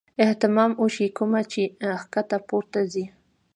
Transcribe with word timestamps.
اهتمام 0.25 0.71
اوشي 0.81 1.07
کومه 1.17 1.41
چې 1.51 1.61
ښکته 2.01 2.37
پورته 2.47 2.79
ځي- 2.91 3.05